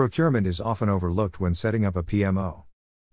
[0.00, 2.62] Procurement is often overlooked when setting up a PMO.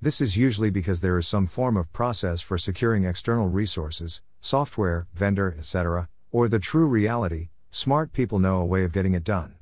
[0.00, 5.06] This is usually because there is some form of process for securing external resources, software,
[5.12, 9.56] vendor, etc., or the true reality, smart people know a way of getting it done.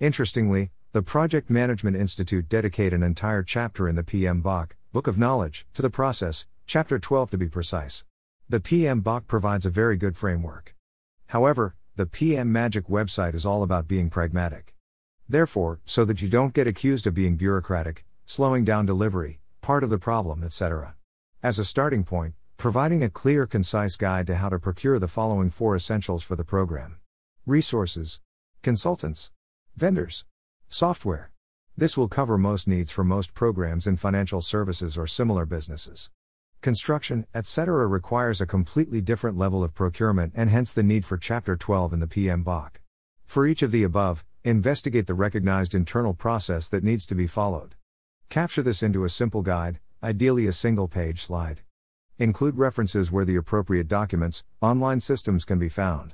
[0.00, 5.66] Interestingly, the Project Management Institute dedicate an entire chapter in the PMBOK, Book of Knowledge,
[5.74, 8.06] to the process, chapter 12 to be precise.
[8.48, 10.74] The PM PMBOK provides a very good framework.
[11.26, 14.73] However, the PM Majik website is all about being pragmatic.
[15.28, 19.90] Therefore, so that you don't get accused of being bureaucratic, slowing down delivery, part of
[19.90, 20.96] the problem, etc.
[21.42, 25.50] As a starting point, providing a clear, concise guide to how to procure the following
[25.50, 26.98] four essentials for the program
[27.46, 28.20] resources,
[28.62, 29.30] consultants,
[29.76, 30.24] vendors,
[30.68, 31.30] software.
[31.76, 36.10] This will cover most needs for most programs in financial services or similar businesses.
[36.62, 37.86] Construction, etc.
[37.86, 42.00] requires a completely different level of procurement and hence the need for Chapter 12 in
[42.00, 42.76] the PM PMBOK.
[43.26, 47.74] For each of the above, investigate the recognized internal process that needs to be followed.
[48.28, 51.62] Capture this into a simple guide, ideally a single page slide.
[52.18, 56.12] Include references where the appropriate documents, online systems can be found.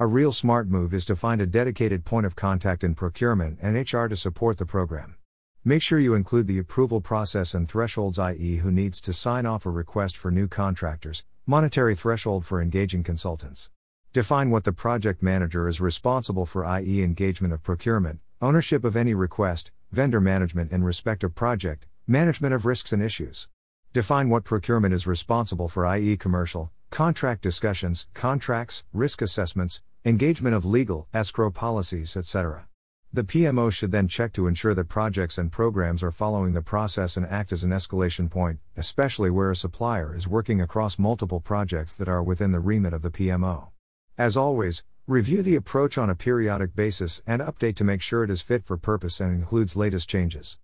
[0.00, 3.76] A real smart move is to find a dedicated point of contact in procurement and
[3.76, 5.14] HR to support the program.
[5.64, 9.64] Make sure you include the approval process and thresholds, i.e., who needs to sign off
[9.64, 13.70] a request for new contractors, monetary threshold for engaging consultants.
[14.12, 19.14] Define what the project manager is responsible for, i.e., engagement of procurement, ownership of any
[19.14, 23.46] request, vendor management in respect of project, management of risks and issues.
[23.92, 30.64] Define what procurement is responsible for, i.e., commercial, contract discussions, contracts, risk assessments, engagement of
[30.64, 32.66] legal, escrow policies, etc.
[33.12, 37.16] The PMO should then check to ensure that projects and programs are following the process
[37.16, 41.94] and act as an escalation point, especially where a supplier is working across multiple projects
[41.94, 43.68] that are within the remit of the PMO.
[44.20, 48.28] As always, review the approach on a periodic basis and update to make sure it
[48.28, 50.58] is fit for purpose and includes latest changes.